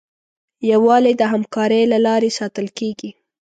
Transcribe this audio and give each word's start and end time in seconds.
یووالی 0.71 1.13
د 1.17 1.21
همکارۍ 1.31 1.83
له 1.91 1.97
لارې 2.05 2.29
ساتل 2.39 2.67
کېږي. 2.79 3.09